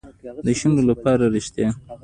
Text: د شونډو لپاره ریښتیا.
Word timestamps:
د 0.45 0.47
شونډو 0.59 0.83
لپاره 0.91 1.23
ریښتیا. 1.35 1.69